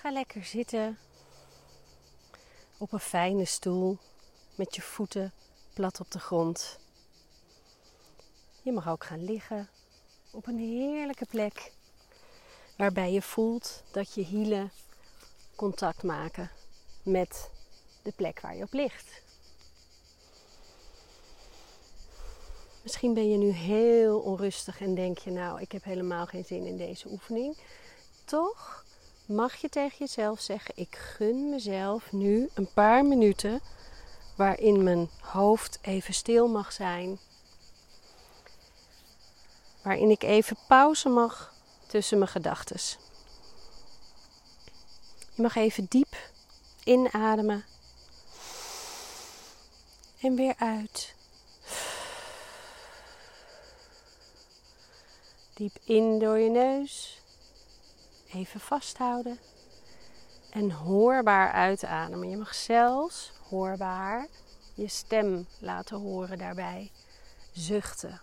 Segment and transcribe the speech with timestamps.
[0.00, 0.98] Ga lekker zitten
[2.78, 3.98] op een fijne stoel
[4.54, 5.32] met je voeten
[5.74, 6.78] plat op de grond.
[8.62, 9.68] Je mag ook gaan liggen
[10.30, 11.72] op een heerlijke plek
[12.76, 14.72] waarbij je voelt dat je hielen
[15.56, 16.50] contact maken
[17.02, 17.50] met
[18.02, 19.22] de plek waar je op ligt.
[22.82, 26.66] Misschien ben je nu heel onrustig en denk je, nou, ik heb helemaal geen zin
[26.66, 27.58] in deze oefening.
[28.24, 28.86] Toch
[29.28, 33.60] mag je tegen jezelf zeggen: ik gun mezelf nu een paar minuten
[34.36, 37.18] waarin mijn hoofd even stil mag zijn.
[39.82, 41.54] Waarin ik even pauze mag
[41.86, 42.80] tussen mijn gedachten.
[45.34, 46.16] Je mag even diep
[46.84, 47.64] inademen
[50.20, 51.14] en weer uit.
[55.54, 57.17] Diep in door je neus.
[58.32, 59.38] Even vasthouden.
[60.50, 62.30] En hoorbaar uitademen.
[62.30, 64.28] Je mag zelfs hoorbaar
[64.74, 66.92] je stem laten horen daarbij.
[67.52, 68.20] Zuchten.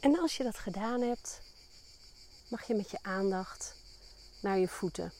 [0.00, 1.40] En als je dat gedaan hebt,
[2.48, 3.76] mag je met je aandacht
[4.40, 5.12] naar je voeten.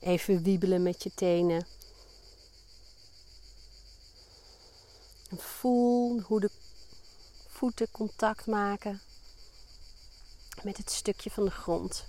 [0.00, 1.66] Even wiebelen met je tenen.
[5.30, 6.50] En voel hoe de
[7.46, 9.00] voeten contact maken
[10.62, 12.04] met het stukje van de grond.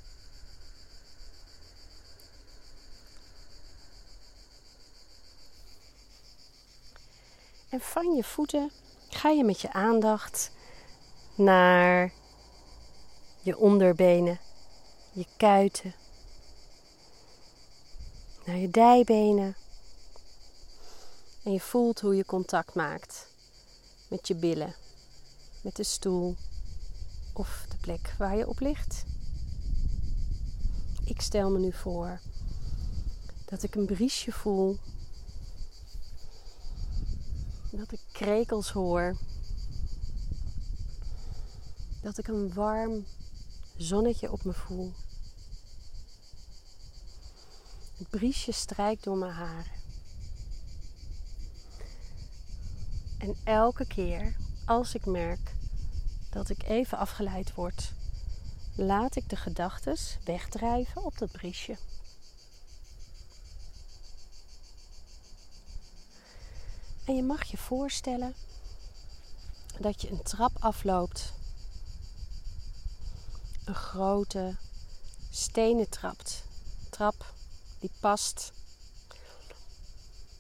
[7.70, 8.72] En van je voeten
[9.09, 10.52] ga je met je aandacht
[11.36, 12.11] naar
[13.42, 14.39] je onderbenen,
[15.11, 15.95] je kuiten,
[18.45, 19.55] naar je dijbenen.
[21.44, 23.28] En je voelt hoe je contact maakt
[24.09, 24.75] met je billen,
[25.61, 26.35] met de stoel
[27.33, 29.05] of de plek waar je op ligt.
[31.03, 32.20] Ik stel me nu voor
[33.45, 34.77] dat ik een briesje voel,
[37.71, 39.17] dat ik krekels hoor,
[42.02, 43.05] dat ik een warm
[43.77, 44.93] zonnetje op me voel.
[47.97, 49.78] Het briesje strijkt door mijn haren.
[53.19, 54.35] En elke keer
[54.65, 55.55] als ik merk
[56.30, 57.93] dat ik even afgeleid word,
[58.75, 61.77] laat ik de gedachten wegdrijven op dat briesje.
[67.05, 68.33] En je mag je voorstellen
[69.79, 71.33] dat je een trap afloopt.
[73.65, 74.55] Een grote
[75.29, 76.43] stenen trapt.
[76.89, 77.33] trap
[77.79, 78.52] die past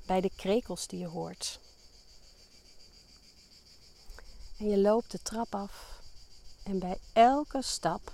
[0.05, 1.59] bij de krekels die je hoort.
[4.59, 6.01] En je loopt de trap af
[6.63, 8.11] en bij elke stap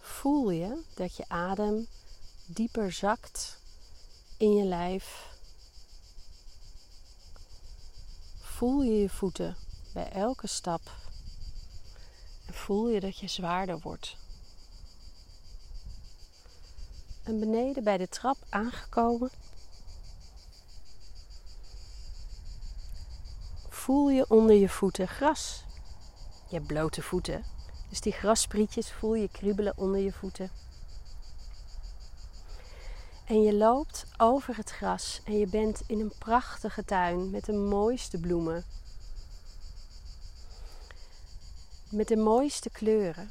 [0.00, 1.86] voel je dat je adem
[2.46, 3.58] dieper zakt
[4.36, 5.34] in je lijf.
[8.40, 9.56] Voel je je voeten
[9.92, 10.80] bij elke stap
[12.46, 14.16] en voel je dat je zwaarder wordt.
[17.22, 19.30] En beneden bij de trap aangekomen,
[23.86, 25.64] voel je onder je voeten gras.
[26.48, 27.44] Je hebt blote voeten,
[27.88, 30.50] dus die grassprietjes voel je kriebelen onder je voeten.
[33.24, 37.52] En je loopt over het gras en je bent in een prachtige tuin met de
[37.52, 38.64] mooiste bloemen.
[41.90, 43.30] Met de mooiste kleuren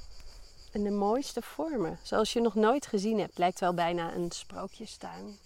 [0.71, 1.99] en de mooiste vormen.
[2.03, 3.37] Zoals je nog nooit gezien hebt.
[3.37, 5.37] Lijkt wel bijna een sprookjestuin.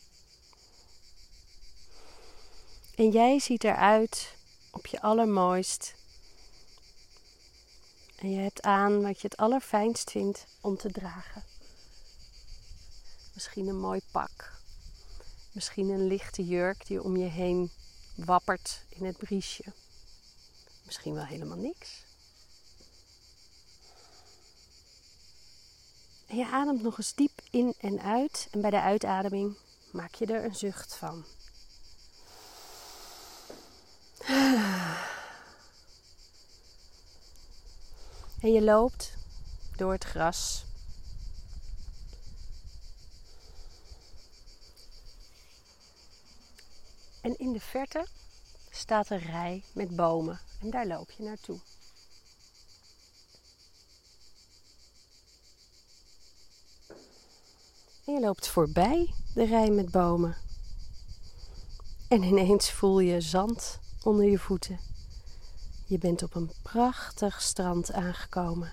[2.95, 4.37] En jij ziet eruit
[4.71, 5.95] op je allermooist.
[8.15, 11.43] En je hebt aan wat je het allerfijnst vindt om te dragen.
[13.33, 14.51] Misschien een mooi pak.
[15.51, 17.71] Misschien een lichte jurk die om je heen
[18.15, 19.63] wappert in het briesje.
[20.85, 22.03] Misschien wel helemaal niks.
[26.27, 28.47] En je ademt nog eens diep in en uit.
[28.51, 29.57] En bij de uitademing
[29.91, 31.25] maak je er een zucht van.
[38.39, 39.13] En je loopt
[39.75, 40.65] door het gras.
[47.21, 48.07] En in de verte
[48.69, 51.59] staat een rij met bomen en daar loop je naartoe.
[58.05, 60.37] En je loopt voorbij de rij met bomen.
[62.07, 63.79] En ineens voel je zand
[64.09, 64.79] onder je voeten.
[65.85, 68.71] Je bent op een prachtig strand aangekomen.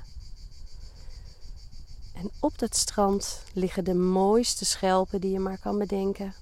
[2.15, 6.35] En op dat strand liggen de mooiste schelpen die je maar kan bedenken.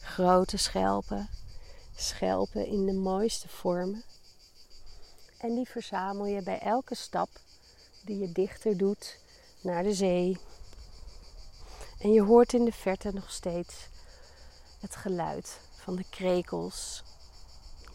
[0.00, 1.28] Grote schelpen,
[1.96, 4.02] schelpen in de mooiste vormen.
[5.38, 7.28] En die verzamel je bij elke stap
[8.04, 9.18] die je dichter doet
[9.60, 10.38] naar de zee.
[11.98, 13.74] En je hoort in de verte nog steeds
[14.80, 17.02] het geluid van de krekels.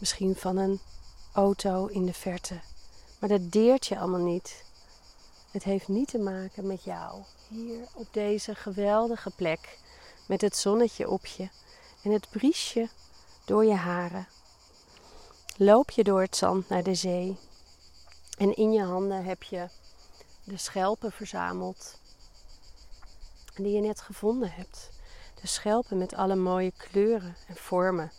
[0.00, 0.80] Misschien van een
[1.32, 2.60] auto in de verte.
[3.18, 4.64] Maar dat deert je allemaal niet.
[5.50, 7.22] Het heeft niet te maken met jou.
[7.48, 9.78] Hier op deze geweldige plek.
[10.26, 11.48] Met het zonnetje op je
[12.02, 12.88] en het briesje
[13.44, 14.28] door je haren.
[15.56, 17.38] Loop je door het zand naar de zee.
[18.38, 19.68] En in je handen heb je
[20.44, 21.98] de schelpen verzameld.
[23.54, 24.90] Die je net gevonden hebt.
[25.40, 28.12] De schelpen met alle mooie kleuren en vormen.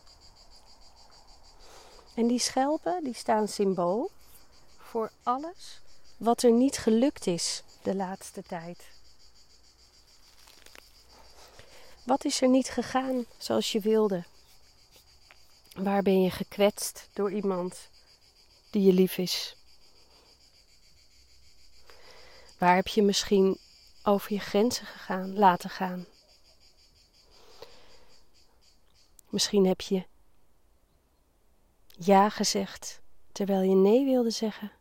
[2.13, 4.11] En die schelpen die staan symbool
[4.77, 5.81] voor alles
[6.17, 8.87] wat er niet gelukt is de laatste tijd.
[12.03, 14.23] Wat is er niet gegaan zoals je wilde?
[15.73, 17.89] Waar ben je gekwetst door iemand
[18.69, 19.55] die je lief is?
[22.57, 23.57] Waar heb je misschien
[24.03, 26.05] over je grenzen gegaan, laten gaan?
[29.29, 30.03] Misschien heb je
[32.05, 33.01] ja gezegd
[33.31, 34.71] terwijl je nee wilde zeggen.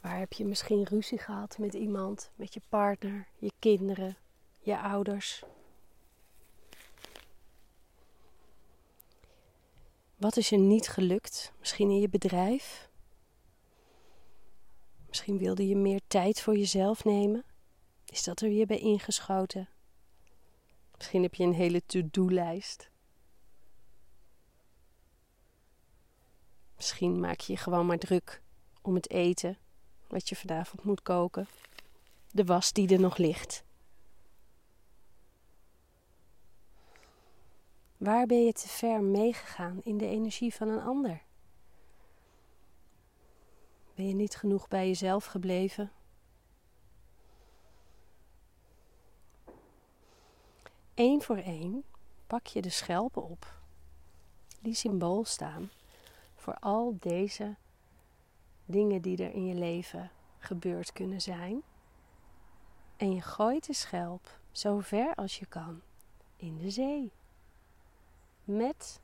[0.00, 4.16] Waar heb je misschien ruzie gehad met iemand, met je partner, je kinderen,
[4.60, 5.42] je ouders?
[10.16, 11.52] Wat is er niet gelukt?
[11.58, 12.88] Misschien in je bedrijf?
[15.08, 17.44] Misschien wilde je meer tijd voor jezelf nemen?
[18.04, 19.68] Is dat er weer bij ingeschoten?
[20.96, 22.90] Misschien heb je een hele to-do-lijst.
[26.76, 28.42] Misschien maak je je gewoon maar druk
[28.82, 29.58] om het eten
[30.08, 31.46] wat je vanavond moet koken.
[32.30, 33.64] De was die er nog ligt.
[37.96, 41.22] Waar ben je te ver meegegaan in de energie van een ander?
[43.94, 45.92] Ben je niet genoeg bij jezelf gebleven?
[50.94, 51.84] Eén voor één
[52.26, 53.54] pak je de schelpen op,
[54.60, 55.70] die symbool staan
[56.34, 57.54] voor al deze
[58.64, 61.62] dingen die er in je leven gebeurd kunnen zijn.
[62.96, 65.80] En je gooit de schelp zo ver als je kan
[66.36, 67.12] in de zee.
[68.44, 69.00] Met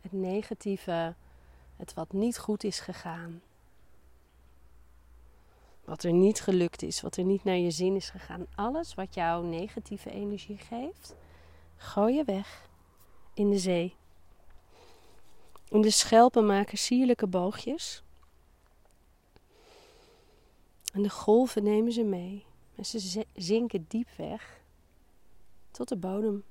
[0.00, 1.14] het negatieve,
[1.76, 3.42] het wat niet goed is gegaan.
[5.84, 8.46] Wat er niet gelukt is, wat er niet naar je zin is gegaan.
[8.54, 11.14] Alles wat jou negatieve energie geeft,
[11.76, 12.68] gooi je weg
[13.34, 13.96] in de zee.
[15.70, 18.04] En de schelpen maken sierlijke boogjes
[20.94, 22.46] en de golven nemen ze mee.
[22.74, 24.60] En ze zinken diep weg
[25.70, 26.44] tot de bodem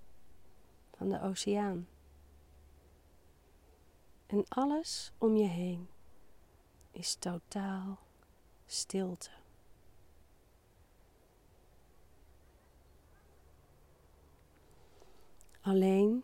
[0.95, 1.87] van de oceaan.
[4.25, 5.87] En alles om je heen
[6.91, 7.99] is totaal
[8.73, 9.29] stilte.
[15.61, 16.23] Alleen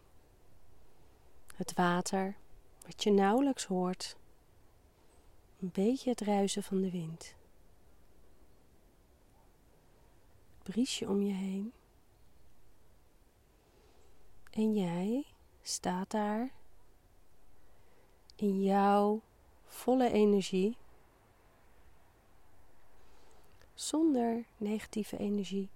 [1.56, 2.36] het water,
[2.86, 4.18] wat je nauwelijks hoort,
[5.60, 7.38] een beetje het ruisen van de wind.
[10.72, 11.74] briesje om je heen.
[14.52, 15.26] En jij
[15.62, 16.52] staat daar
[18.36, 19.22] in jouw
[19.66, 20.78] volle energie,
[23.82, 25.70] zonder negatieve energie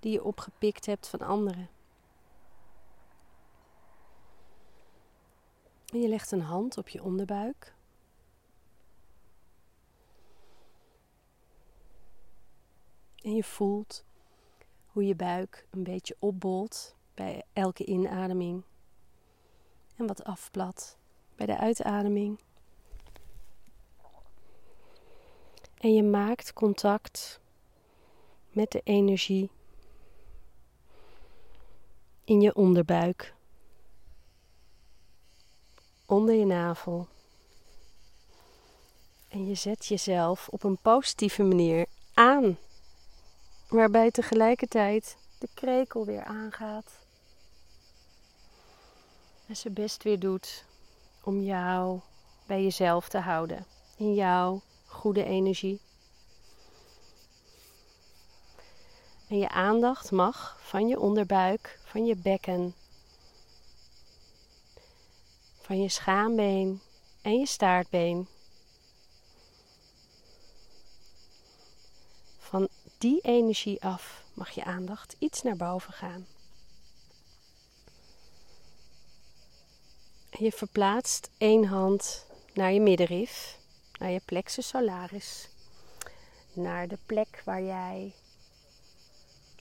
[0.00, 1.68] die je opgepikt hebt van anderen.
[5.92, 7.74] En je legt een hand op je onderbuik.
[13.22, 14.04] En je voelt
[14.86, 18.62] hoe je buik een beetje opbolt bij elke inademing
[19.96, 20.98] en wat afplat
[21.34, 22.38] bij de uitademing.
[25.78, 27.40] En je maakt contact
[28.50, 29.50] met de energie
[32.24, 33.34] in je onderbuik,
[36.06, 37.08] onder je navel.
[39.28, 42.58] En je zet jezelf op een positieve manier aan
[43.68, 47.06] waarbij tegelijkertijd de krekel weer aangaat.
[49.46, 50.64] En ze best weer doet
[51.22, 52.00] om jou
[52.46, 53.66] bij jezelf te houden.
[53.96, 54.62] In jouw
[54.98, 55.80] goede energie.
[59.28, 62.74] En je aandacht mag van je onderbuik, van je bekken,
[65.60, 66.80] van je schaambeen
[67.22, 68.28] en je staartbeen.
[72.38, 76.26] Van die energie af mag je aandacht iets naar boven gaan.
[80.30, 83.57] Je verplaatst één hand naar je middenrif,
[83.98, 85.48] naar je plexus solaris,
[86.52, 88.14] naar de plek waar jij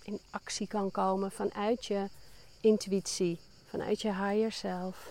[0.03, 2.09] in actie kan komen vanuit je
[2.61, 5.09] intuïtie, vanuit je higher self,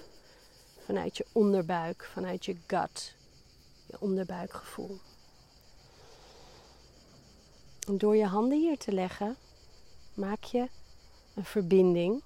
[0.84, 3.14] vanuit je onderbuik, vanuit je gut,
[3.86, 4.98] je onderbuikgevoel.
[7.88, 9.36] En door je handen hier te leggen,
[10.14, 10.68] maak je
[11.34, 12.22] een verbinding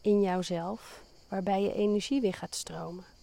[0.00, 3.13] in jouzelf waarbij je energie weer gaat stromen.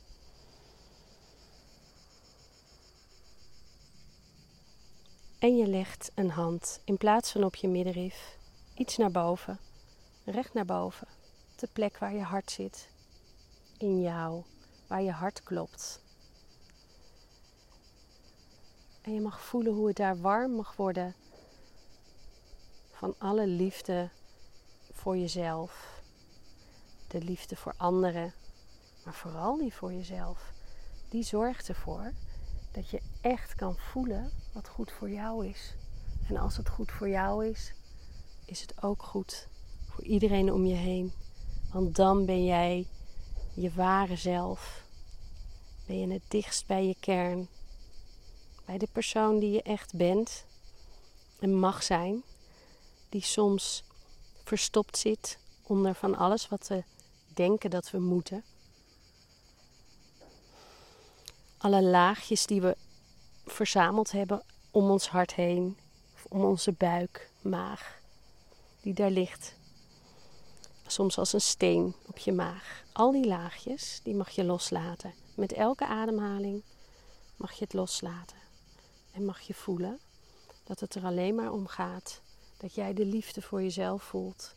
[5.41, 8.37] En je legt een hand in plaats van op je middenrif
[8.75, 9.59] iets naar boven,
[10.25, 11.07] recht naar boven,
[11.55, 12.89] de plek waar je hart zit,
[13.77, 14.43] in jou,
[14.87, 16.01] waar je hart klopt.
[19.01, 21.15] En je mag voelen hoe het daar warm mag worden
[22.91, 24.09] van alle liefde
[24.91, 26.01] voor jezelf,
[27.07, 28.33] de liefde voor anderen,
[29.05, 30.53] maar vooral die voor jezelf.
[31.09, 32.13] Die zorgt ervoor
[32.71, 35.73] dat je echt kan voelen wat goed voor jou is.
[36.27, 37.73] En als het goed voor jou is,
[38.45, 39.47] is het ook goed
[39.89, 41.13] voor iedereen om je heen.
[41.73, 42.87] Want dan ben jij
[43.53, 44.85] je ware zelf.
[45.85, 47.47] Ben je het dichtst bij je kern.
[48.65, 50.45] Bij de persoon die je echt bent
[51.39, 52.23] en mag zijn.
[53.09, 53.83] Die soms
[54.43, 56.83] verstopt zit onder van alles wat we
[57.33, 58.43] denken dat we moeten.
[61.61, 62.77] Alle laagjes die we
[63.45, 65.77] verzameld hebben om ons hart heen,
[66.29, 67.99] om onze buik, maag
[68.81, 69.55] die daar ligt.
[70.87, 72.83] Soms als een steen op je maag.
[72.93, 75.13] Al die laagjes, die mag je loslaten.
[75.35, 76.63] Met elke ademhaling
[77.35, 78.37] mag je het loslaten.
[79.11, 79.99] En mag je voelen
[80.63, 82.21] dat het er alleen maar om gaat
[82.57, 84.55] dat jij de liefde voor jezelf voelt.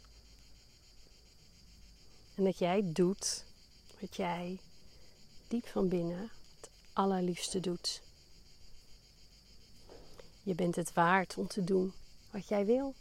[2.35, 3.45] En dat jij doet
[4.01, 4.61] wat jij
[5.49, 6.31] diep van binnen
[6.95, 8.03] allerliefste doet.
[10.43, 11.93] Je bent het waard om te doen
[12.31, 12.95] wat jij wil.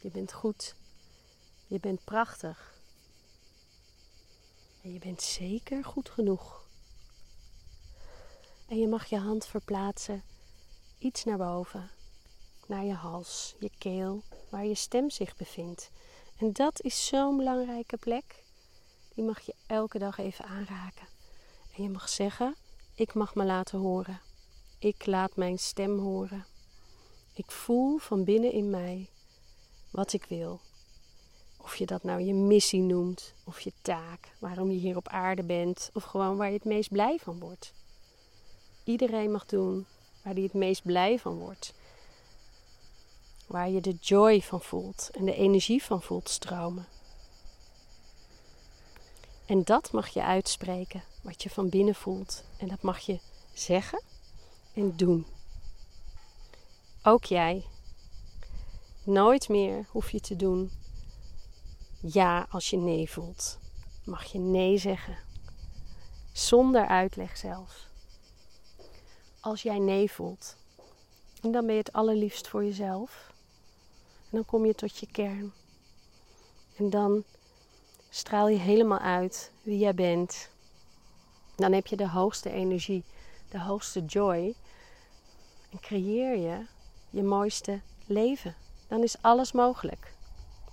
[0.00, 0.74] Je bent goed.
[1.66, 2.74] Je bent prachtig.
[4.82, 6.64] En je bent zeker goed genoeg.
[8.68, 10.22] En je mag je hand verplaatsen
[10.98, 11.90] iets naar boven,
[12.66, 15.90] naar je hals, je keel, waar je stem zich bevindt.
[16.36, 18.44] En dat is zo'n belangrijke plek.
[19.14, 21.08] Die mag je elke dag even aanraken.
[21.76, 22.56] En je mag zeggen:
[23.00, 24.20] Ik mag me laten horen.
[24.78, 26.46] Ik laat mijn stem horen.
[27.34, 29.08] Ik voel van binnen in mij
[29.90, 30.60] wat ik wil.
[31.56, 35.42] Of je dat nou je missie noemt, of je taak, waarom je hier op aarde
[35.42, 37.72] bent, of gewoon waar je het meest blij van wordt.
[38.84, 39.86] Iedereen mag doen
[40.22, 41.74] waar hij het meest blij van wordt.
[43.46, 46.86] Waar je de joy van voelt en de energie van voelt stromen.
[49.50, 52.44] En dat mag je uitspreken, wat je van binnen voelt.
[52.58, 53.20] En dat mag je
[53.52, 54.02] zeggen
[54.74, 55.26] en doen.
[57.02, 57.64] Ook jij
[59.04, 60.70] Nooit meer hoef je te doen
[62.00, 63.58] ja als je nee voelt.
[64.04, 65.18] Mag je nee zeggen.
[66.32, 67.88] Zonder uitleg zelfs.
[69.40, 70.56] Als jij nee voelt.
[71.42, 73.32] En dan ben je het allerliefst voor jezelf.
[74.20, 75.52] En dan kom je tot je kern.
[76.76, 77.24] En dan
[78.10, 80.50] straal je helemaal uit wie jij bent.
[81.56, 83.04] Dan heb je de hoogste energie,
[83.48, 84.54] de hoogste joy.
[85.70, 86.66] En creëer je
[87.10, 88.54] je mooiste leven
[88.90, 90.12] dan is alles mogelijk.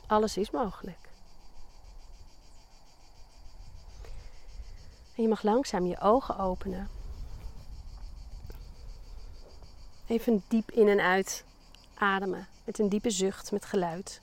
[0.08, 1.10] Alles is mogelijk.
[5.16, 6.90] En je mag langzaam je ogen openen.
[10.08, 11.44] Even diep in en uit
[11.94, 12.48] ademen.
[12.64, 14.22] Met een diepe zucht, met geluid.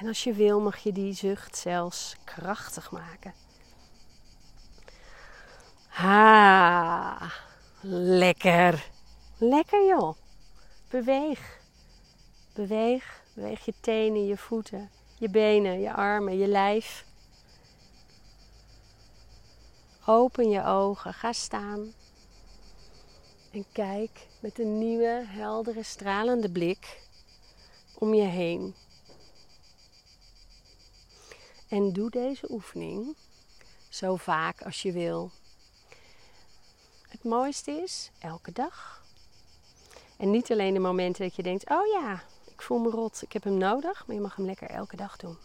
[0.00, 3.34] En als je wil, mag je die zucht zelfs krachtig maken.
[5.88, 7.32] Ha,
[7.80, 8.90] lekker.
[9.38, 10.16] Lekker joh.
[10.90, 11.60] Beweeg.
[12.54, 13.22] Beweeg.
[13.34, 17.04] Beweeg je tenen, je voeten, je benen, je armen, je lijf.
[20.06, 21.14] Open je ogen.
[21.14, 21.92] Ga staan.
[23.50, 27.02] En kijk met een nieuwe, heldere, stralende blik
[27.94, 28.74] om je heen.
[31.68, 33.16] En doe deze oefening
[33.88, 35.30] zo vaak als je wil.
[37.08, 39.02] Het mooiste is elke dag
[40.16, 43.32] En niet alleen de momenten dat je denkt: oh ja, ik voel me rot, ik
[43.32, 45.36] heb hem nodig, maar je mag hem lekker elke dag doen.